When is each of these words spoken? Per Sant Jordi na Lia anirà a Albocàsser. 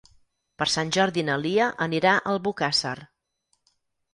Per 0.61 0.65
Sant 0.75 0.93
Jordi 0.95 1.23
na 1.27 1.35
Lia 1.43 1.67
anirà 1.87 2.15
a 2.15 2.25
Albocàsser. 2.33 2.95